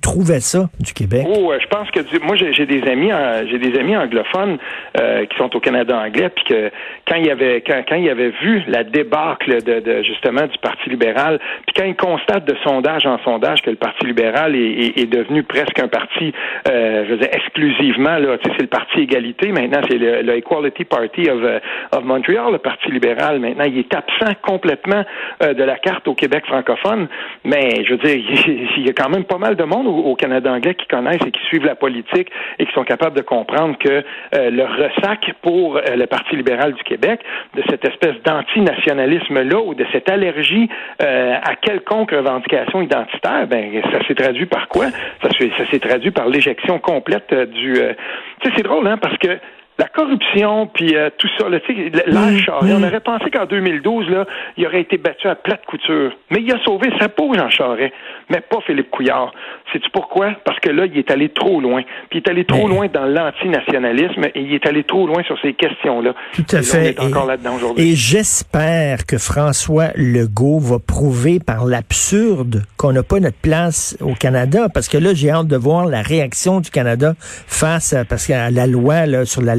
trouvaient 0.00 0.40
ça 0.40 0.68
du 0.80 0.92
Québec? 0.92 1.26
Oh, 1.28 1.52
je 1.60 1.66
pense 1.68 1.90
que 1.90 2.00
moi 2.24 2.36
j'ai 2.36 2.66
des 2.66 2.82
amis 2.88 3.10
j'ai 3.50 3.58
des 3.58 3.78
amis 3.78 3.96
anglophones 3.96 4.58
euh, 4.98 5.26
qui 5.26 5.36
sont 5.36 5.54
au 5.54 5.60
Canada 5.60 5.96
anglais 5.96 6.28
puis 6.30 6.44
que 6.44 6.70
quand 7.08 7.16
il 7.16 7.26
y 7.26 7.30
avait 7.30 7.62
quand, 7.66 7.82
quand 7.88 7.96
il 7.96 8.08
avait 8.08 8.32
vu 8.42 8.62
la 8.68 8.84
débâcle 8.84 9.62
de, 9.62 10.02
justement 10.02 10.46
du 10.46 10.58
Parti 10.58 10.90
libéral 10.90 11.38
puis 11.66 11.74
quand 11.76 11.84
ils 11.84 11.96
constatent 11.96 12.46
de 12.46 12.56
sondage 12.64 13.06
en 13.06 13.18
sondage 13.18 13.62
que 13.62 13.70
le 13.70 13.76
Parti 13.76 14.06
libéral 14.06 14.54
est, 14.54 15.06
devenu 15.06 15.44
presque 15.44 15.78
un 15.78 15.88
parti 15.88 16.32
euh, 16.68 17.04
je 17.06 17.10
veux 17.12 17.18
dire 17.18 17.28
exclusivement 17.32 18.18
là 18.18 18.36
c'est 18.42 18.60
le 18.60 18.66
parti 18.66 19.00
égalité 19.00 19.52
maintenant 19.52 19.80
c'est 19.88 19.98
le, 19.98 20.36
Equality 20.36 20.84
Party 20.84 21.30
of, 21.30 21.42
euh, 21.42 21.60
of 21.92 22.04
Montreal 22.04 22.52
le 22.52 22.58
Parti 22.58 22.90
libéral 22.90 23.38
maintenant 23.38 23.64
il 23.64 23.78
est 23.78 23.94
absent 23.94 24.34
complètement 24.42 25.04
de 25.40 25.62
la 25.62 25.76
carte 25.76 26.08
au 26.08 26.14
Québec 26.14 26.44
francophone 26.46 27.06
mais 27.44 27.84
je 27.84 27.92
veux 27.92 27.98
dire 27.98 28.16
il 28.76 28.86
y 28.86 28.90
a 28.90 28.92
quand 28.92 29.08
même 29.08 29.24
pas 29.24 29.35
mal 29.38 29.56
de 29.56 29.64
monde 29.64 29.86
au, 29.86 30.14
Canada 30.14 30.52
anglais 30.52 30.74
qui 30.74 30.86
connaissent 30.86 31.24
et 31.26 31.30
qui 31.30 31.42
suivent 31.44 31.64
la 31.64 31.74
politique 31.74 32.30
et 32.58 32.66
qui 32.66 32.72
sont 32.72 32.84
capables 32.84 33.16
de 33.16 33.22
comprendre 33.22 33.76
que 33.78 33.88
euh, 33.88 34.50
le 34.50 34.64
ressac 34.64 35.32
pour 35.42 35.76
euh, 35.76 35.80
le 35.96 36.06
Parti 36.06 36.36
libéral 36.36 36.72
du 36.72 36.82
Québec 36.82 37.20
de 37.54 37.62
cette 37.68 37.84
espèce 37.84 38.14
d'antinationalisme-là 38.24 39.60
ou 39.60 39.74
de 39.74 39.84
cette 39.92 40.08
allergie 40.10 40.68
euh, 41.02 41.34
à 41.42 41.54
quelconque 41.56 42.12
revendication 42.12 42.82
identitaire, 42.82 43.46
ben 43.46 43.82
ça 43.92 44.06
s'est 44.06 44.14
traduit 44.14 44.46
par 44.46 44.68
quoi? 44.68 44.86
Ça, 45.22 45.28
ça 45.30 45.70
s'est 45.70 45.80
traduit 45.80 46.10
par 46.10 46.28
l'éjection 46.28 46.78
complète 46.78 47.32
du... 47.32 47.74
tu 47.74 48.48
sais, 48.48 48.54
c'est 48.56 48.62
drôle, 48.62 48.86
hein, 48.86 48.98
parce 48.98 49.18
que 49.18 49.38
la 49.78 49.88
corruption, 49.88 50.68
puis 50.72 50.96
euh, 50.96 51.10
tout 51.18 51.28
ça, 51.38 51.46
l'âge 51.48 52.50
on 52.62 52.82
aurait 52.82 53.00
pensé 53.00 53.30
qu'en 53.30 53.44
2012, 53.44 54.08
là, 54.08 54.26
il 54.56 54.66
aurait 54.66 54.80
été 54.80 54.96
battu 54.96 55.28
à 55.28 55.34
plate 55.34 55.64
couture. 55.66 56.12
Mais 56.30 56.40
il 56.40 56.50
a 56.52 56.58
sauvé 56.64 56.90
sa 56.98 57.08
peau, 57.08 57.34
Jean 57.34 57.50
Charest, 57.50 57.92
mais 58.30 58.40
pas 58.40 58.58
Philippe 58.66 58.90
Couillard. 58.90 59.32
Sais-tu 59.72 59.90
pourquoi? 59.90 60.32
Parce 60.44 60.58
que 60.60 60.70
là, 60.70 60.86
il 60.86 60.96
est 60.96 61.10
allé 61.10 61.28
trop 61.28 61.60
loin. 61.60 61.82
Puis 62.08 62.20
il 62.20 62.22
est 62.26 62.30
allé 62.30 62.44
trop 62.44 62.68
loin 62.68 62.86
dans 62.88 63.04
l'antinationalisme 63.04 64.24
et 64.34 64.40
il 64.40 64.54
est 64.54 64.66
allé 64.66 64.84
trop 64.84 65.06
loin 65.06 65.22
sur 65.24 65.38
ces 65.40 65.52
questions-là. 65.52 66.14
Tout 66.34 66.44
à 66.52 66.62
fait. 66.62 66.94
On 66.98 67.02
est 67.02 67.06
encore 67.08 67.26
là-dedans 67.26 67.56
aujourd'hui. 67.56 67.90
Et 67.90 67.96
j'espère 67.96 69.04
que 69.06 69.18
François 69.18 69.88
Legault 69.96 70.58
va 70.58 70.78
prouver 70.78 71.38
par 71.38 71.66
l'absurde 71.66 72.62
qu'on 72.78 72.92
n'a 72.92 73.02
pas 73.02 73.20
notre 73.20 73.38
place 73.38 73.96
au 74.00 74.14
Canada, 74.14 74.68
parce 74.72 74.88
que 74.88 74.98
là, 74.98 75.12
j'ai 75.12 75.30
hâte 75.30 75.48
de 75.48 75.56
voir 75.56 75.86
la 75.86 76.00
réaction 76.00 76.60
du 76.60 76.70
Canada 76.70 77.14
face 77.18 77.92
à, 77.92 78.04
parce 78.04 78.28
la 78.28 78.66
loi 78.66 79.06
là, 79.06 79.24
sur 79.24 79.42
la 79.42 79.54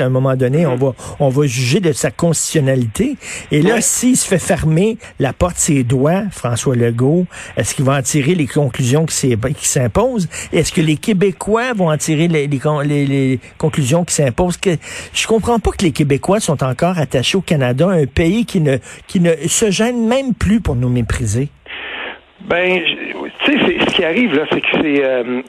à 0.00 0.04
un 0.04 0.08
moment 0.08 0.36
donné, 0.36 0.66
on 0.66 0.76
va 0.76 0.94
on 1.20 1.28
va 1.28 1.46
juger 1.46 1.80
de 1.80 1.92
sa 1.92 2.10
constitutionnalité. 2.10 3.16
Et 3.50 3.62
là, 3.62 3.80
s'il 3.80 4.16
se 4.16 4.26
fait 4.26 4.38
fermer 4.38 4.98
la 5.18 5.32
porte 5.32 5.56
ses 5.56 5.84
doigts, 5.84 6.24
François 6.30 6.76
Legault, 6.76 7.26
est-ce 7.56 7.74
qu'il 7.74 7.84
va 7.84 7.96
en 7.96 8.02
tirer 8.02 8.34
les 8.34 8.46
conclusions 8.46 9.06
qui 9.06 9.68
s'imposent? 9.68 10.28
Est-ce 10.52 10.72
que 10.72 10.80
les 10.80 10.96
Québécois 10.96 11.72
vont 11.74 11.90
en 11.90 11.96
tirer 11.96 12.28
les, 12.28 12.46
les, 12.46 13.40
conclusions 13.58 14.04
qui 14.04 14.14
s'imposent? 14.14 14.56
Que, 14.56 14.70
je 15.12 15.26
comprends 15.26 15.58
pas 15.58 15.70
que 15.70 15.84
les 15.84 15.92
Québécois 15.92 16.40
sont 16.40 16.62
encore 16.62 16.98
attachés 16.98 17.38
au 17.38 17.42
Canada, 17.42 17.88
un 17.88 18.06
pays 18.06 18.44
qui 18.44 18.60
ne, 18.60 18.78
qui 19.06 19.20
ne 19.20 19.32
se 19.46 19.70
gêne 19.70 20.06
même 20.06 20.34
plus 20.34 20.60
pour 20.60 20.76
nous 20.76 20.88
mépriser. 20.88 21.48
Ben, 22.48 22.80
tu 23.44 23.52
sais, 23.52 23.76
ce 23.80 23.94
qui 23.94 24.04
arrive 24.04 24.34
là, 24.34 24.44
c'est 24.52 24.60
que 24.60 24.66
c'est 24.72 25.04
euh, 25.04 25.42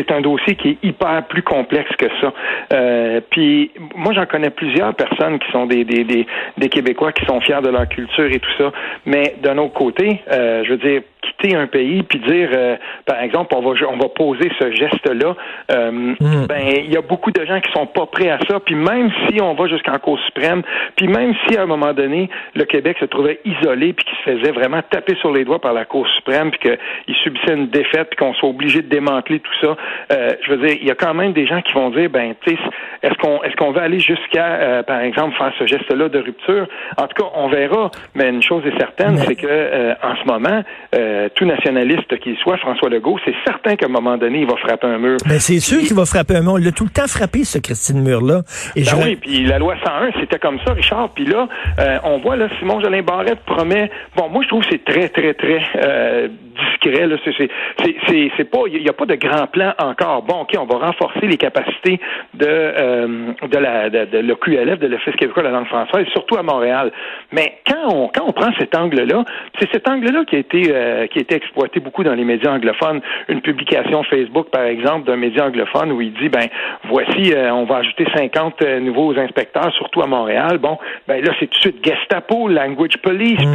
c'est 0.00 0.12
un 0.12 0.20
dossier 0.20 0.54
qui 0.56 0.70
est 0.70 0.78
hyper 0.82 1.24
plus 1.28 1.42
complexe 1.42 1.90
que 1.96 2.06
ça. 2.20 2.32
Euh, 2.72 3.20
puis 3.30 3.70
moi, 3.94 4.12
j'en 4.12 4.26
connais 4.26 4.50
plusieurs 4.50 4.94
personnes 4.94 5.38
qui 5.38 5.50
sont 5.50 5.66
des, 5.66 5.84
des, 5.84 6.04
des, 6.04 6.26
des, 6.56 6.68
Québécois 6.68 7.12
qui 7.12 7.24
sont 7.26 7.40
fiers 7.40 7.60
de 7.62 7.68
leur 7.68 7.88
culture 7.88 8.30
et 8.30 8.38
tout 8.38 8.50
ça. 8.58 8.72
Mais 9.06 9.34
d'un 9.42 9.58
autre 9.58 9.74
côté, 9.74 10.20
euh, 10.30 10.62
je 10.64 10.70
veux 10.70 10.78
dire, 10.78 11.02
quitter 11.22 11.56
un 11.56 11.66
pays 11.66 12.02
puis 12.02 12.18
dire, 12.20 12.50
euh, 12.52 12.76
par 13.06 13.20
exemple, 13.22 13.54
on 13.54 13.60
va 13.60 13.70
on 13.88 13.96
va 13.96 14.08
poser 14.08 14.50
ce 14.58 14.70
geste-là. 14.72 15.36
Euh, 15.72 15.90
mm. 15.90 16.46
Ben, 16.48 16.62
il 16.84 16.92
y 16.92 16.96
a 16.96 17.02
beaucoup 17.02 17.30
de 17.30 17.44
gens 17.44 17.60
qui 17.60 17.70
sont 17.72 17.86
pas 17.86 18.06
prêts 18.06 18.30
à 18.30 18.38
ça. 18.48 18.60
Puis 18.60 18.74
même 18.74 19.10
si 19.26 19.40
on 19.40 19.54
va 19.54 19.66
jusqu'en 19.68 19.98
Cour 19.98 20.18
suprême, 20.26 20.62
puis 20.96 21.08
même 21.08 21.34
si 21.46 21.56
à 21.56 21.62
un 21.62 21.66
moment 21.66 21.92
donné 21.92 22.28
le 22.54 22.64
Québec 22.64 22.96
se 23.00 23.06
trouvait 23.06 23.40
isolé 23.44 23.92
puis 23.92 24.04
qu'il 24.04 24.18
se 24.18 24.38
faisait 24.38 24.52
vraiment 24.52 24.80
taper 24.90 25.14
sur 25.16 25.32
les 25.32 25.44
doigts 25.44 25.60
par 25.60 25.72
la 25.72 25.84
Cour 25.84 26.06
suprême 26.16 26.50
puis 26.50 26.60
qu'il 26.70 27.14
subissait 27.16 27.54
une 27.54 27.68
défaite 27.68 28.08
puis 28.10 28.16
qu'on 28.16 28.34
soit 28.34 28.48
obligé 28.48 28.82
de 28.82 28.88
démanteler 28.88 29.40
tout 29.40 29.52
ça, 29.60 29.76
euh, 30.12 30.30
je 30.44 30.50
veux 30.52 30.66
dire, 30.66 30.76
il 30.80 30.86
y 30.86 30.90
a 30.90 30.94
quand 30.94 31.14
même 31.14 31.32
des 31.32 31.46
gens 31.46 31.60
qui 31.62 31.72
vont 31.72 31.90
dire, 31.90 32.10
ben, 32.10 32.34
tu 32.44 32.54
sais, 32.54 32.60
est-ce 33.02 33.14
qu'on 33.14 33.42
est-ce 33.42 33.56
qu'on 33.56 33.72
va 33.72 33.82
aller 33.82 33.98
jusqu'à, 33.98 34.46
euh, 34.46 34.82
par 34.82 35.00
exemple, 35.00 35.36
faire 35.36 35.52
ce 35.58 35.66
geste-là 35.66 36.08
de 36.08 36.18
rupture? 36.18 36.66
En 36.96 37.06
tout 37.06 37.22
cas, 37.22 37.30
on 37.34 37.48
verra. 37.48 37.90
Mais 38.14 38.28
une 38.28 38.42
chose 38.42 38.62
est 38.66 38.78
certaine, 38.78 39.16
c'est 39.18 39.34
que 39.34 39.46
euh, 39.46 39.94
en 40.02 40.16
ce 40.16 40.24
moment, 40.24 40.62
euh, 40.94 41.09
tout 41.34 41.44
nationaliste 41.44 42.18
qu'il 42.20 42.36
soit, 42.38 42.56
François 42.58 42.88
Legault, 42.88 43.18
c'est 43.24 43.34
certain 43.44 43.76
qu'à 43.76 43.86
un 43.86 43.90
moment 43.90 44.16
donné, 44.16 44.40
il 44.40 44.46
va 44.46 44.56
frapper 44.56 44.86
un 44.86 44.98
mur. 44.98 45.16
Ben, 45.26 45.38
c'est 45.38 45.60
sûr 45.60 45.80
qu'il 45.80 45.94
va 45.94 46.04
frapper 46.04 46.36
un 46.36 46.42
mur. 46.42 46.58
Il 46.58 46.68
a 46.68 46.72
tout 46.72 46.84
le 46.84 46.90
temps 46.90 47.06
frappé, 47.06 47.44
ce 47.44 47.58
Christine 47.58 48.02
Mur-là. 48.02 48.42
Et 48.76 48.82
ben 48.82 48.92
oui, 49.02 49.16
puis 49.16 49.44
la 49.44 49.58
loi 49.58 49.74
101, 49.84 50.20
c'était 50.20 50.38
comme 50.38 50.58
ça, 50.64 50.72
Richard. 50.72 51.10
Puis 51.10 51.26
là, 51.26 51.48
euh, 51.78 51.98
on 52.04 52.18
voit, 52.18 52.36
là, 52.36 52.48
Simon 52.58 52.80
Jolin 52.80 53.02
Barrette 53.02 53.40
promet... 53.46 53.90
Bon, 54.16 54.28
moi, 54.28 54.42
je 54.42 54.48
trouve 54.48 54.62
que 54.62 54.68
c'est 54.70 54.84
très, 54.84 55.08
très, 55.08 55.34
très 55.34 55.62
euh, 55.82 56.28
discret. 56.64 57.06
Là. 57.06 57.16
C'est, 57.24 58.44
pas... 58.44 58.58
Il 58.68 58.82
n'y 58.82 58.88
a 58.88 58.92
pas 58.92 59.06
de 59.06 59.14
grand 59.14 59.46
plan 59.46 59.72
encore. 59.78 60.22
Bon, 60.22 60.40
OK, 60.42 60.54
on 60.58 60.66
va 60.66 60.86
renforcer 60.86 61.26
les 61.26 61.36
capacités 61.36 62.00
de, 62.34 63.46
de, 63.46 63.58
la, 63.58 63.90
de, 63.90 64.04
de 64.06 64.18
l'OQLF, 64.18 64.78
de 64.78 64.86
l'Office 64.86 65.14
québécois 65.16 65.42
de 65.42 65.48
la 65.48 65.54
langue 65.54 65.66
française, 65.66 66.06
surtout 66.12 66.36
à 66.36 66.42
Montréal. 66.42 66.92
Mais 67.32 67.58
quand 67.66 67.94
on, 67.94 68.08
quand 68.08 68.24
on 68.26 68.32
prend 68.32 68.50
cet 68.58 68.76
angle-là, 68.76 69.24
c'est 69.58 69.70
cet 69.72 69.88
angle-là 69.88 70.24
qui 70.24 70.36
a 70.36 70.38
été 70.38 70.62
euh, 70.68 71.06
qui 71.06 71.18
a 71.18 71.22
été 71.22 71.36
exploité 71.36 71.80
beaucoup 71.80 72.02
dans 72.02 72.14
les 72.14 72.24
médias 72.24 72.52
anglophones. 72.52 73.00
Une 73.28 73.40
publication 73.40 74.02
Facebook, 74.04 74.50
par 74.50 74.64
exemple, 74.64 75.06
d'un 75.06 75.16
média 75.16 75.46
anglophone 75.46 75.92
où 75.92 76.00
il 76.00 76.12
dit 76.14 76.28
ben 76.28 76.46
voici, 76.84 77.32
euh, 77.32 77.52
on 77.52 77.64
va 77.64 77.76
ajouter 77.76 78.06
50 78.14 78.62
euh, 78.62 78.80
nouveaux 78.80 79.16
inspecteurs, 79.18 79.72
surtout 79.74 80.02
à 80.02 80.06
Montréal. 80.06 80.58
Bon, 80.58 80.78
ben 81.06 81.24
là 81.24 81.32
c'est 81.38 81.46
tout 81.46 81.58
de 81.58 81.60
suite 81.60 81.84
Gestapo, 81.84 82.48
Language 82.48 82.96
Police. 83.02 83.40
Mm. 83.40 83.52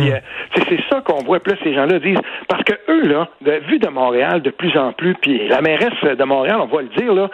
Puis 0.54 0.64
c'est 0.70 0.82
ça 0.90 1.02
qu'on 1.02 1.24
voit. 1.24 1.40
plus 1.40 1.58
ces 1.64 1.74
gens-là 1.74 2.00
disent 2.00 2.20
parce 2.48 2.64
que 2.64 2.74
eux 2.90 2.95
là, 3.04 3.28
de, 3.42 3.62
vu 3.68 3.80
de 3.80 3.88
Montréal 3.88 4.42
de 4.42 4.50
plus 4.50 4.78
en 4.78 4.94
plus, 4.94 5.16
puis 5.16 5.48
la 5.48 5.62
mairesse 5.62 5.94
de 6.04 6.24
Montréal, 6.24 6.58
on 6.62 6.68
va 6.68 6.82
le 6.82 6.90
dire 6.98 7.14
là, 7.14 7.30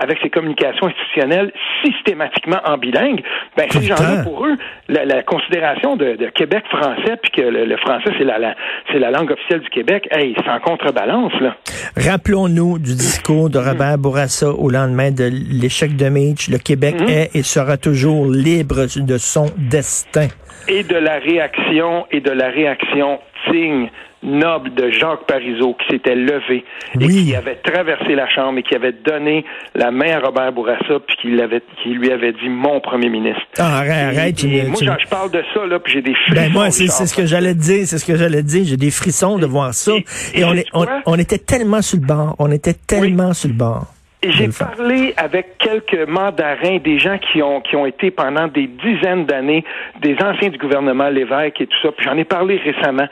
avec 0.00 0.18
ses 0.22 0.30
communications 0.30 0.86
institutionnelles 0.86 1.52
systématiquement 1.84 2.60
en 2.64 2.78
bilingue, 2.78 3.22
ben 3.56 3.66
ces 3.70 3.82
gens-là 3.82 4.22
pour 4.22 4.46
eux, 4.46 4.56
la, 4.88 5.22
considération 5.22 5.96
de, 5.96 6.16
Québec 6.34 6.64
français 6.68 7.16
puis 7.22 7.30
que 7.32 7.42
le, 7.42 7.76
français 7.78 8.10
c'est 8.18 8.24
la, 8.24 8.54
c'est 8.90 8.98
la 8.98 9.10
langue 9.10 9.30
officielle 9.30 9.60
du 9.60 9.68
Québec, 9.70 10.08
hey, 10.10 10.34
c'est 10.36 10.50
en 10.50 10.60
contrebalance, 10.60 11.32
là. 11.40 11.56
Rappelons-nous 11.96 12.78
du 12.78 12.94
discours 12.94 13.50
de 13.50 13.58
Robert 13.58 13.98
Bourassa 13.98 14.50
au 14.50 14.70
lendemain 14.70 15.10
de 15.10 15.24
l'échec 15.50 15.96
de 15.96 16.08
Mitch. 16.08 16.48
Le 16.48 16.58
Québec 16.58 16.96
mhm. 17.00 17.08
est 17.08 17.36
et 17.36 17.42
sera 17.42 17.76
toujours 17.76 18.26
libre 18.26 18.86
de 18.96 19.18
son 19.18 19.46
destin. 19.56 20.28
Et 20.68 20.82
de 20.82 20.96
la 20.96 21.18
réaction, 21.18 22.06
et 22.10 22.20
de 22.20 22.30
la 22.30 22.48
réaction 22.48 23.20
signe 23.50 23.90
noble 24.22 24.74
de 24.74 24.90
Jacques 24.90 25.26
Parizeau 25.26 25.74
qui 25.74 25.94
s'était 25.94 26.14
levé 26.14 26.64
et 27.00 27.06
qui 27.06 27.34
avait 27.34 27.56
traversé 27.56 28.14
la 28.14 28.28
Chambre 28.28 28.58
et 28.58 28.62
qui 28.62 28.74
avait 28.74 28.92
donné 28.92 29.44
la 29.74 29.90
main 29.90 30.16
à 30.16 30.20
Robert 30.20 30.52
Bourassa 30.52 31.00
puis 31.06 31.16
qui, 31.20 31.30
l'avait, 31.30 31.62
qui 31.82 31.90
lui 31.90 32.10
avait 32.10 32.32
dit 32.32 32.48
mon 32.48 32.80
premier 32.80 33.08
ministre. 33.08 33.42
Ah, 33.58 33.78
arrête, 33.78 34.16
arrête. 34.16 34.44
moi, 34.44 34.96
je 35.00 35.08
parle 35.08 35.30
de 35.30 35.42
ça, 35.54 35.66
là, 35.66 35.78
puis 35.78 35.92
j'ai 35.94 36.02
des 36.02 36.14
frissons. 36.14 36.34
Ben 36.34 36.52
moi, 36.52 36.70
c'est, 36.70 36.88
ce 36.88 37.14
que 37.14 37.26
j'allais 37.26 37.54
te 37.54 37.60
dire, 37.60 37.86
c'est 37.86 37.98
ce 37.98 38.04
que 38.04 38.16
j'allais 38.16 38.42
te 38.42 38.48
dire. 38.48 38.64
J'ai 38.66 38.76
des 38.76 38.90
frissons 38.90 39.38
de 39.38 39.46
voir 39.46 39.74
ça. 39.74 39.92
Et, 40.34 40.44
on, 40.44 40.54
est, 40.54 40.66
on, 41.06 41.18
était 41.18 41.38
tellement 41.38 41.82
sur 41.82 41.98
le 42.00 42.06
bord. 42.06 42.34
On 42.38 42.50
était 42.50 42.74
tellement 42.74 43.32
sur 43.32 43.48
le 43.48 43.54
bord. 43.54 43.86
J'ai 44.30 44.48
parlé 44.48 45.14
avec 45.16 45.58
quelques 45.58 46.08
mandarins, 46.08 46.78
des 46.78 46.98
gens 46.98 47.18
qui 47.18 47.42
ont 47.42 47.60
qui 47.60 47.76
ont 47.76 47.86
été 47.86 48.10
pendant 48.10 48.48
des 48.48 48.66
dizaines 48.66 49.26
d'années 49.26 49.64
des 50.00 50.16
anciens 50.22 50.48
du 50.48 50.58
gouvernement 50.58 51.08
Lévesque 51.08 51.60
et 51.60 51.66
tout 51.66 51.78
ça. 51.82 51.92
Puis 51.92 52.04
j'en 52.06 52.16
ai 52.16 52.24
parlé 52.24 52.56
récemment. 52.56 53.08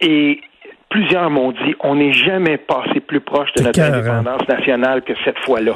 Et 0.00 0.40
plusieurs 0.88 1.30
m'ont 1.30 1.52
dit 1.52 1.74
on 1.80 1.96
n'est 1.96 2.12
jamais 2.12 2.56
passé 2.56 3.00
plus 3.00 3.20
proche 3.20 3.52
de 3.54 3.62
notre 3.62 3.80
indépendance 3.80 4.48
nationale 4.48 5.02
que 5.02 5.12
cette 5.24 5.38
fois-là. 5.40 5.72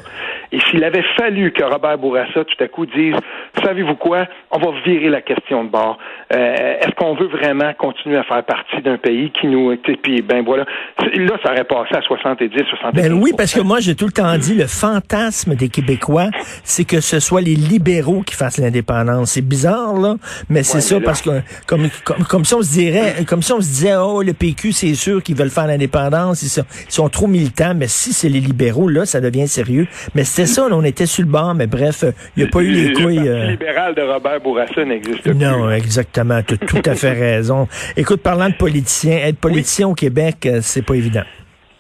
Et 0.52 0.61
s'il 0.61 0.83
avait 0.85 1.04
fallu 1.16 1.52
que 1.52 1.62
Robert 1.62 1.99
Bourassa 1.99 2.45
tout 2.45 2.64
à 2.64 2.69
coup 2.69 2.87
dise 2.87 3.14
savez-vous 3.62 3.95
quoi, 3.97 4.26
on 4.50 4.59
va 4.59 4.73
virer 4.85 5.09
la 5.09 5.21
question 5.21 5.64
de 5.64 5.71
bord. 5.71 5.99
Euh, 6.33 6.76
est-ce 6.80 6.95
qu'on 6.97 7.14
veut 7.14 7.28
vraiment 7.28 7.73
continuer 7.75 8.16
à 8.16 8.25
faire 8.25 8.42
partie 8.45 8.80
d'un 8.83 8.99
pays 8.99 9.30
qui 9.30 9.47
nous 9.47 9.76
puis 10.02 10.23
ben 10.23 10.45
voilà, 10.45 10.64
là 10.99 11.37
ça 11.45 11.52
aurait 11.52 11.64
passé 11.64 11.95
à 11.95 12.02
70, 12.02 12.50
70. 12.50 13.00
Ben 13.00 13.12
oui, 13.12 13.33
parce 13.37 13.54
que 13.54 13.61
moi 13.61 13.80
j'ai 13.80 13.95
tout 13.95 14.07
le 14.07 14.12
temps 14.12 14.37
dit 14.38 14.54
le 14.54 14.66
fantasme 14.66 15.54
des 15.54 15.69
Québécois, 15.69 16.28
c'est 16.64 16.85
que 16.85 17.00
ce 17.00 17.21
soit 17.21 17.40
les 17.40 17.54
libéraux 17.54 18.23
qui 18.23 18.35
fassent 18.35 18.59
l'indépendance. 18.59 19.33
C'est 19.33 19.47
bizarre 19.47 19.95
là, 19.95 20.16
mais 20.49 20.62
c'est 20.62 20.80
ça 20.80 21.00
parce 21.00 21.23
que 21.23 21.30
comme, 21.66 21.88
comme 22.04 22.25
comme 22.25 22.45
si 22.45 22.54
on 22.54 22.62
se 22.62 22.73
dirait 22.73 23.25
comme 23.25 23.42
si 23.42 23.52
on 23.52 23.61
se 23.61 23.69
disait 23.69 23.97
oh 23.97 24.23
le 24.23 24.33
PQ 24.33 24.73
c'est 24.73 24.95
sûr 24.95 25.23
qu'ils 25.23 25.37
veulent 25.37 25.50
faire 25.50 25.66
l'indépendance, 25.66 26.42
ils 26.42 26.64
sont, 26.88 27.09
trop 27.09 27.26
militants, 27.26 27.75
mais 27.75 27.88
si 27.88 28.12
c'est 28.12 28.28
les 28.28 28.40
libéraux, 28.40 28.88
là, 28.88 29.07
ça 29.07 29.21
devient 29.21 29.49
sérieux. 29.49 29.87
Mais 30.14 30.25
c'était 30.41 30.55
ça, 30.55 30.69
on 30.71 30.85
était 30.85 31.05
sur 31.05 31.25
le 31.25 31.31
banc, 31.31 31.55
mais 31.55 31.67
bref, 31.67 32.03
il 32.35 32.43
n'y 32.43 32.49
a 32.49 32.51
pas 32.51 32.61
eu 32.61 32.71
les 32.71 32.93
couilles. 32.95 33.19
Le 33.19 33.29
euh, 33.29 33.47
libéral 33.49 33.95
de 33.95 34.01
Robert 34.01 34.41
Bourassa 34.41 34.85
n'existe 34.87 35.21
plus. 35.23 35.35
Non, 35.35 35.71
exactement, 35.71 36.41
tu 36.43 36.55
as 36.55 36.57
tout 36.57 36.83
à 36.87 36.95
fait 36.95 37.13
raison. 37.13 37.69
Écoute, 37.95 38.23
parlant 38.23 38.49
de 38.49 38.55
politiciens, 38.55 39.19
être 39.19 39.37
politicien 39.37 39.89
au 39.89 39.95
Québec, 39.95 40.47
euh, 40.47 40.61
c'est 40.63 40.81
pas 40.81 40.95
évident. 40.95 41.25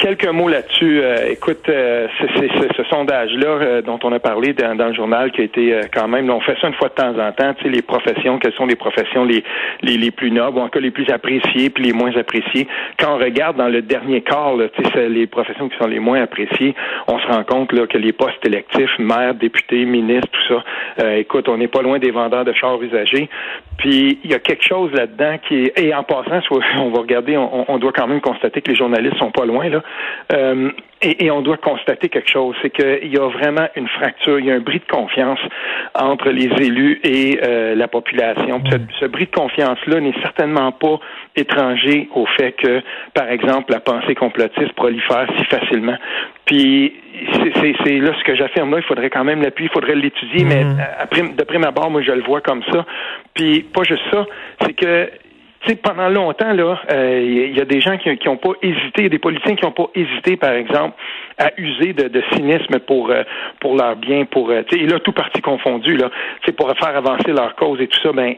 Quelques 0.00 0.28
mots 0.28 0.48
là-dessus. 0.48 1.02
Euh, 1.02 1.28
écoute, 1.28 1.68
euh, 1.68 2.08
c'est 2.18 2.48
ce 2.74 2.84
sondage-là 2.84 3.46
euh, 3.46 3.82
dont 3.82 3.98
on 4.02 4.10
a 4.12 4.18
parlé 4.18 4.54
dans, 4.54 4.88
le 4.88 4.94
journal 4.94 5.30
qui 5.30 5.42
a 5.42 5.44
été 5.44 5.78
quand 5.92 6.08
même, 6.08 6.30
on 6.30 6.40
fait 6.40 6.56
ça 6.58 6.68
une 6.68 6.74
fois 6.74 6.88
de 6.88 6.94
temps 6.94 7.18
en 7.18 7.32
temps, 7.32 7.52
tu 7.52 7.64
sais, 7.64 7.68
les 7.68 7.82
professions, 7.82 8.38
quelles 8.38 8.54
sont 8.54 8.64
les 8.64 8.76
professions 8.76 9.26
les, 9.26 9.44
les, 9.82 10.10
plus 10.10 10.30
nobles 10.30 10.56
ou 10.56 10.62
encore 10.62 10.80
les 10.80 10.90
plus 10.90 11.06
appréciées 11.10 11.68
puis 11.68 11.84
les 11.84 11.92
moins 11.92 12.16
appréciées. 12.16 12.66
Quand 12.98 13.14
on 13.14 13.18
regarde 13.18 13.58
dans 13.58 13.68
le 13.68 13.82
dernier 13.82 14.22
quart, 14.22 14.54
tu 14.74 14.82
sais, 14.90 15.10
les 15.10 15.26
professions 15.26 15.68
qui 15.68 15.76
sont 15.76 15.86
les 15.86 15.98
moins 16.00 16.22
appréciées, 16.22 16.74
on 17.06 17.18
se 17.18 17.26
rend 17.26 17.44
compte 17.44 17.72
là, 17.74 17.86
que 17.86 17.98
les 17.98 18.14
postes 18.14 18.44
électifs, 18.46 18.98
maire, 18.98 19.34
député, 19.34 19.84
ministre, 19.84 20.28
tout 20.32 20.54
ça, 20.96 21.14
écoute, 21.18 21.46
on 21.50 21.58
n'est 21.58 21.68
pas 21.68 21.82
loin 21.82 21.98
des 21.98 22.10
vendeurs 22.10 22.46
de 22.46 22.54
chars 22.54 22.82
usagés. 22.82 23.28
Puis 23.76 24.18
il 24.24 24.30
y 24.30 24.34
a 24.34 24.38
quelque 24.38 24.64
chose 24.64 24.90
là-dedans 24.92 25.36
qui 25.46 25.64
est, 25.64 25.78
et 25.78 25.94
en 25.94 26.04
passant, 26.04 26.40
on 26.78 26.88
va 26.88 27.00
regarder, 27.00 27.36
on, 27.36 27.70
on 27.70 27.78
doit 27.78 27.92
quand 27.92 28.06
même 28.06 28.22
constater 28.22 28.62
que 28.62 28.70
les 28.70 28.76
journalistes 28.76 29.18
sont 29.18 29.30
pas 29.30 29.44
loin, 29.44 29.68
là. 29.68 29.82
Euh, 30.32 30.70
et, 31.02 31.30
on 31.30 31.40
doit 31.40 31.56
constater 31.56 32.08
quelque 32.08 32.30
chose, 32.30 32.54
c'est 32.60 32.70
qu'il 32.70 33.12
y 33.12 33.16
a 33.16 33.28
vraiment 33.28 33.66
une 33.74 33.88
fracture, 33.88 34.38
il 34.38 34.46
y 34.46 34.50
a 34.50 34.54
un 34.54 34.60
bris 34.60 34.80
de 34.80 34.92
confiance 34.92 35.38
entre 35.94 36.28
les 36.28 36.50
élus 36.62 37.00
et 37.02 37.40
euh, 37.42 37.74
la 37.74 37.88
population. 37.88 38.62
Ce, 38.70 38.76
ce, 39.00 39.06
bris 39.06 39.26
de 39.26 39.30
confiance-là 39.30 40.00
n'est 40.00 40.20
certainement 40.20 40.72
pas 40.72 41.00
étranger 41.36 42.08
au 42.14 42.26
fait 42.26 42.52
que, 42.52 42.82
par 43.14 43.30
exemple, 43.30 43.72
la 43.72 43.80
pensée 43.80 44.14
complotiste 44.14 44.72
prolifère 44.74 45.26
si 45.38 45.44
facilement. 45.46 45.96
Puis 46.44 46.92
c'est 47.84 47.98
là 47.98 48.12
ce 48.18 48.24
que 48.24 48.34
j'affirme 48.34 48.70
là, 48.72 48.78
il 48.78 48.84
faudrait 48.84 49.10
quand 49.10 49.24
même 49.24 49.42
l'appuyer, 49.42 49.70
il 49.70 49.72
faudrait 49.72 49.94
l'étudier, 49.94 50.44
mais 50.44 50.64
mm-hmm. 50.64 51.36
de 51.36 51.44
prime 51.44 51.64
abord, 51.64 51.90
moi 51.90 52.02
je 52.02 52.12
le 52.12 52.22
vois 52.22 52.40
comme 52.40 52.62
ça. 52.72 52.84
Puis 53.34 53.60
pas 53.62 53.82
juste 53.84 54.02
ça, 54.10 54.26
c'est 54.62 54.74
que 54.74 55.10
tu 55.60 55.68
sais, 55.68 55.76
pendant 55.76 56.08
longtemps, 56.08 56.52
là, 56.54 56.80
il 56.88 56.94
euh, 56.94 57.48
y 57.54 57.60
a 57.60 57.66
des 57.66 57.80
gens 57.80 57.98
qui 57.98 58.08
n'ont 58.26 58.38
pas 58.38 58.52
hésité, 58.62 59.10
des 59.10 59.18
politiciens 59.18 59.56
qui 59.56 59.64
n'ont 59.64 59.72
pas 59.72 59.90
hésité, 59.94 60.36
par 60.36 60.52
exemple, 60.52 60.94
à 61.36 61.50
user 61.58 61.92
de, 61.92 62.08
de 62.08 62.22
cynisme 62.32 62.78
pour 62.80 63.10
euh, 63.10 63.24
pour 63.60 63.76
leur 63.76 63.96
bien, 63.96 64.24
pour 64.24 64.50
euh, 64.50 64.62
et 64.72 64.86
là, 64.86 65.00
tout 65.00 65.12
parti 65.12 65.42
confondu, 65.42 65.96
là, 65.96 66.10
pour 66.56 66.72
faire 66.78 66.96
avancer 66.96 67.32
leur 67.32 67.56
cause 67.56 67.78
et 67.80 67.88
tout 67.88 68.00
ça, 68.00 68.12
ben 68.12 68.36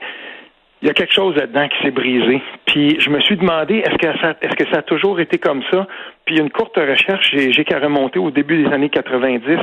il 0.83 0.89
y 0.89 0.91
a 0.91 0.95
quelque 0.95 1.15
chose 1.15 1.37
là-dedans 1.37 1.69
qui 1.69 1.81
s'est 1.83 1.93
brisé. 1.93 2.43
Puis 2.67 2.99
je 2.99 3.09
me 3.09 3.21
suis 3.21 3.37
demandé, 3.37 3.77
est-ce 3.77 3.97
que 3.99 4.19
ça, 4.19 4.35
est-ce 4.43 4.57
que 4.57 4.69
ça 4.71 4.79
a 4.79 4.83
toujours 4.83 5.21
été 5.21 5.39
comme 5.39 5.63
ça? 5.71 5.87
Puis 6.25 6.39
une 6.39 6.51
courte 6.51 6.77
recherche, 6.77 7.31
j'ai 7.33 7.65
qu'à 7.65 7.79
remonter 7.79 8.19
au 8.19 8.33
début 8.33 8.65
des 8.65 8.73
années 8.73 8.89
90. 8.89 9.59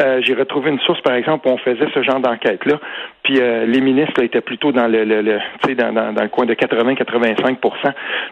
Euh, 0.00 0.20
j'ai 0.22 0.34
retrouvé 0.34 0.70
une 0.70 0.80
source, 0.80 1.00
par 1.02 1.14
exemple, 1.14 1.46
où 1.46 1.52
on 1.52 1.58
faisait 1.58 1.86
ce 1.94 2.02
genre 2.02 2.18
d'enquête-là. 2.18 2.80
Puis 3.24 3.40
euh, 3.40 3.66
les 3.66 3.80
ministres 3.80 4.22
étaient 4.22 4.40
plutôt 4.40 4.70
dans 4.70 4.86
le, 4.86 5.04
le, 5.04 5.22
le 5.22 5.38
dans, 5.74 5.92
dans, 5.92 6.12
dans, 6.12 6.22
le 6.22 6.28
coin 6.28 6.46
de 6.46 6.54
80-85% 6.54 7.56
Tu 7.58 7.66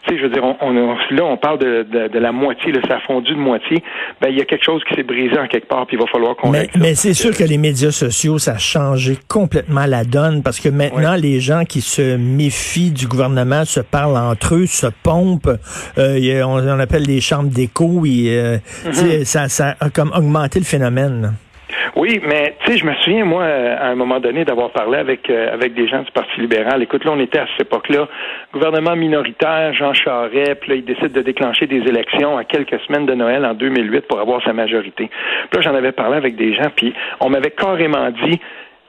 sais, 0.08 0.18
je 0.18 0.22
veux 0.22 0.30
dire, 0.30 0.44
on, 0.44 0.56
on, 0.60 0.94
là, 1.10 1.24
on 1.24 1.36
parle 1.36 1.58
de, 1.58 1.82
de, 1.82 2.08
de, 2.08 2.18
la 2.18 2.30
moitié, 2.30 2.72
là, 2.72 2.80
ça 2.88 2.96
a 2.96 3.00
fondu 3.00 3.32
de 3.32 3.38
moitié. 3.38 3.82
Ben, 4.20 4.28
il 4.28 4.38
y 4.38 4.40
a 4.40 4.44
quelque 4.44 4.64
chose 4.64 4.82
qui 4.88 4.94
s'est 4.94 5.02
brisé 5.02 5.38
en 5.38 5.48
quelque 5.48 5.66
part, 5.66 5.86
puis 5.86 5.96
il 5.96 6.00
va 6.00 6.06
falloir 6.06 6.36
qu'on 6.36 6.50
Mais, 6.50 6.68
mais 6.78 6.94
c'est 6.94 7.14
sûr 7.14 7.36
que 7.36 7.42
les 7.42 7.58
médias 7.58 7.90
sociaux, 7.90 8.38
ça 8.38 8.52
a 8.52 8.58
changé 8.58 9.16
complètement 9.28 9.86
la 9.86 10.04
donne, 10.04 10.42
parce 10.42 10.60
que 10.60 10.68
maintenant, 10.68 11.16
les 11.16 11.40
gens 11.40 11.64
qui 11.64 11.80
se 11.80 12.16
méfient 12.16 12.92
du 12.92 13.06
gouvernement 13.06 13.64
se 13.64 13.80
parlent 13.80 14.16
entre 14.16 14.54
eux, 14.54 14.66
se 14.66 14.86
pompent. 15.02 15.50
Euh, 15.98 16.42
on, 16.44 16.58
on 16.58 16.80
appelle 16.80 17.04
les 17.04 17.20
chambres 17.20 17.50
des 17.50 17.68
oui, 17.80 18.26
euh, 18.28 18.58
mhm. 18.84 19.24
ça, 19.24 19.48
ça 19.48 19.74
a 19.80 19.90
comme 19.90 20.12
augmenté 20.14 20.58
le 20.58 20.64
phénomène. 20.64 21.32
Oui, 21.96 22.20
mais 22.22 22.56
tu 22.60 22.72
sais, 22.72 22.78
je 22.78 22.84
me 22.84 22.94
souviens, 22.94 23.24
moi, 23.24 23.44
à 23.44 23.88
un 23.88 23.94
moment 23.94 24.20
donné, 24.20 24.44
d'avoir 24.44 24.70
parlé 24.70 24.98
avec 24.98 25.28
euh, 25.30 25.52
avec 25.52 25.74
des 25.74 25.88
gens 25.88 26.02
du 26.02 26.10
Parti 26.10 26.40
libéral. 26.40 26.82
Écoute, 26.82 27.04
là, 27.04 27.12
on 27.12 27.20
était 27.20 27.38
à 27.38 27.46
cette 27.56 27.66
époque-là, 27.66 28.08
gouvernement 28.52 28.96
minoritaire, 28.96 29.72
Jean 29.74 29.92
Charest, 29.92 30.60
puis 30.60 30.70
là, 30.70 30.74
il 30.76 30.84
décide 30.84 31.12
de 31.12 31.22
déclencher 31.22 31.66
des 31.66 31.80
élections 31.80 32.36
à 32.36 32.44
quelques 32.44 32.80
semaines 32.80 33.06
de 33.06 33.14
Noël 33.14 33.44
en 33.44 33.54
2008 33.54 34.02
pour 34.02 34.20
avoir 34.20 34.42
sa 34.44 34.52
majorité. 34.52 35.10
Puis 35.50 35.56
là, 35.56 35.60
j'en 35.60 35.74
avais 35.74 35.92
parlé 35.92 36.16
avec 36.16 36.36
des 36.36 36.54
gens, 36.54 36.70
puis 36.74 36.94
on 37.20 37.28
m'avait 37.28 37.50
carrément 37.50 38.10
dit, 38.10 38.40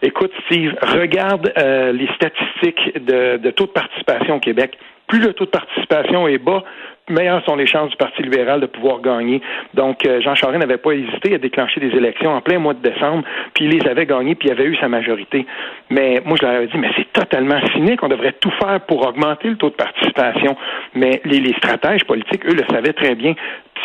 écoute, 0.02 0.32
Steve, 0.46 0.76
regarde 0.82 1.52
euh, 1.58 1.92
les 1.92 2.08
statistiques 2.16 3.06
de, 3.06 3.38
de 3.38 3.52
taux 3.52 3.66
de 3.66 3.72
participation 3.72 4.36
au 4.36 4.40
Québec. 4.40 4.78
Plus 5.08 5.20
le 5.20 5.34
taux 5.34 5.46
de 5.46 5.50
participation 5.50 6.28
est 6.28 6.38
bas, 6.38 6.64
meilleures 7.10 7.44
sont 7.46 7.56
les 7.56 7.68
chances 7.68 7.90
du 7.90 7.98
Parti 7.98 8.24
libéral 8.24 8.62
de 8.62 8.66
pouvoir 8.66 9.02
gagner. 9.02 9.42
Donc, 9.74 10.06
euh, 10.06 10.22
Jean 10.22 10.36
Charest 10.36 10.60
n'avait 10.60 10.78
pas 10.78 10.92
hésité 10.92 11.36
à 11.36 11.38
déclencher 11.38 11.80
des 11.80 11.96
élections 11.96 12.32
en 12.32 12.42
plein 12.42 12.60
mois 12.60 12.74
de 12.74 12.82
décembre, 12.88 13.24
puis 13.54 13.66
il 13.66 13.72
les 13.72 13.88
avait 13.88 14.06
gagnées, 14.06 14.36
puis 14.36 14.50
il 14.50 14.52
avait 14.52 14.66
eu 14.66 14.76
sa 14.78 14.88
majorité. 14.88 15.46
Mais 15.90 16.22
moi, 16.26 16.38
je 16.40 16.46
leur 16.46 16.56
avais 16.56 16.68
dit, 16.68 16.78
mais 16.78 16.90
c'est 16.96 17.12
totalement 17.12 17.60
cynique, 17.74 18.02
on 18.04 18.08
devrait 18.08 18.34
tout 18.34 18.52
faire 18.52 18.80
pour 18.82 19.06
augmenter 19.08 19.50
le 19.50 19.58
taux 19.58 19.70
de 19.70 19.76
participation. 19.76 20.56
Mais 20.96 21.22
les, 21.26 21.40
les 21.40 21.54
stratèges 21.54 22.04
politiques, 22.06 22.46
eux, 22.46 22.54
le 22.54 22.64
savaient 22.74 22.94
très 22.94 23.16
bien 23.16 23.36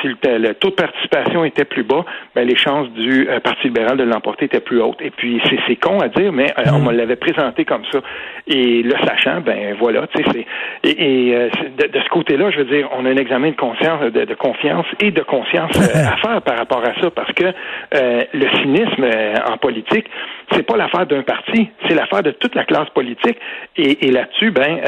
si 0.00 0.08
le, 0.08 0.54
taux 0.54 0.70
de 0.70 0.74
participation 0.74 1.44
était 1.44 1.64
plus 1.64 1.82
bas, 1.82 2.04
ben, 2.34 2.46
les 2.46 2.56
chances 2.56 2.88
du 2.90 3.28
euh, 3.28 3.40
Parti 3.40 3.68
libéral 3.68 3.96
de 3.96 4.04
l'emporter 4.04 4.46
étaient 4.46 4.60
plus 4.60 4.80
hautes. 4.80 5.00
Et 5.00 5.10
puis, 5.10 5.40
c'est 5.66 5.76
con 5.76 6.00
à 6.00 6.08
dire, 6.08 6.32
mais 6.32 6.52
euh, 6.58 6.70
on 6.72 6.80
mm. 6.80 6.86
me 6.86 6.92
l'avait 6.92 7.16
présenté 7.16 7.64
comme 7.64 7.84
ça. 7.90 8.00
Et 8.46 8.82
le 8.82 8.94
sachant, 9.06 9.40
ben 9.40 9.74
voilà, 9.78 10.06
tu 10.08 10.22
sais, 10.22 10.30
c'est... 10.32 10.90
Et, 10.90 11.34
euh, 11.34 11.48
de, 11.76 12.00
ce 12.00 12.08
côté-là, 12.10 12.50
je 12.50 12.58
veux 12.58 12.64
dire, 12.64 12.88
on 12.96 13.04
a 13.04 13.10
un 13.10 13.16
examen 13.16 13.50
de 13.50 13.56
conscience, 13.56 14.00
de, 14.12 14.34
confiance 14.34 14.86
et 15.00 15.10
de 15.10 15.22
conscience 15.22 15.76
à 15.94 16.16
faire 16.16 16.42
par 16.42 16.58
rapport 16.58 16.82
à 16.84 17.00
ça, 17.00 17.10
parce 17.10 17.32
que 17.32 17.44
le 17.92 18.48
cynisme 18.60 19.06
en 19.50 19.56
politique, 19.56 20.06
c'est 20.52 20.62
pas 20.62 20.76
l'affaire 20.76 21.06
d'un 21.06 21.22
parti, 21.22 21.68
c'est 21.86 21.94
l'affaire 21.94 22.22
de 22.22 22.30
toute 22.30 22.54
la 22.54 22.64
classe 22.64 22.88
politique. 22.90 23.38
Et, 23.76 24.10
là-dessus, 24.10 24.50
ben, 24.50 24.80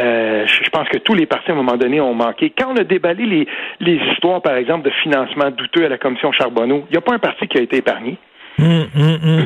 je 0.47 0.71
pense 0.71 0.89
que 0.89 0.99
tous 0.99 1.15
les 1.15 1.27
partis, 1.27 1.51
à 1.51 1.55
un 1.55 1.57
moment 1.57 1.77
donné, 1.77 2.01
ont 2.01 2.10
manqué. 2.15 2.53
Quand 2.57 2.73
on 2.73 2.77
a 2.77 2.85
déballé 2.85 3.27
les, 3.27 3.47
les 3.81 4.01
histoires, 4.13 4.43
par 4.43 4.55
exemple, 4.55 4.85
de 4.85 4.93
financement 5.03 5.51
douteux 5.51 5.85
à 5.85 5.89
la 5.89 5.99
commission 5.99 6.33
Charbonneau. 6.33 6.85
Il 6.89 6.93
n'y 6.93 6.99
a 6.99 7.01
pas 7.01 7.15
un 7.15 7.19
parti 7.19 7.47
qui 7.47 7.59
a 7.59 7.63
été 7.63 7.79
épargné. 7.79 8.19
Hum, 8.59 8.87
hum, 8.95 9.19
hum. 9.23 9.45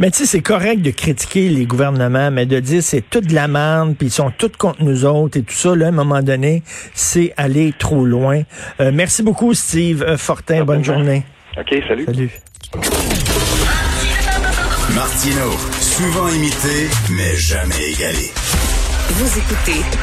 Mais 0.00 0.10
tu 0.10 0.18
sais, 0.18 0.26
c'est 0.26 0.42
correct 0.42 0.82
de 0.82 0.90
critiquer 0.90 1.48
les 1.48 1.66
gouvernements, 1.66 2.30
mais 2.32 2.46
de 2.46 2.58
dire 2.58 2.82
c'est 2.82 3.08
toute 3.08 3.30
la 3.30 3.46
merde, 3.46 3.94
puis 3.96 4.08
ils 4.08 4.10
sont 4.10 4.32
tous 4.36 4.56
contre 4.58 4.82
nous 4.82 5.04
autres 5.04 5.38
et 5.38 5.42
tout 5.42 5.54
ça, 5.54 5.76
là, 5.76 5.86
à 5.86 5.88
un 5.90 5.92
moment 5.92 6.22
donné, 6.22 6.62
c'est 6.92 7.32
aller 7.36 7.72
trop 7.78 8.04
loin. 8.04 8.42
Euh, 8.80 8.90
merci 8.92 9.22
beaucoup, 9.22 9.54
Steve 9.54 10.02
euh, 10.02 10.16
Fortin. 10.16 10.64
Bonne 10.64 10.82
journée. 10.82 11.22
OK, 11.56 11.82
salut. 11.86 12.04
Salut. 12.04 12.30
Martino, 14.94 15.50
souvent 15.78 16.28
imité, 16.28 16.88
mais 17.10 17.36
jamais 17.36 17.92
égalé. 17.92 18.32
Vous 19.10 19.38
écoutez 19.38 19.96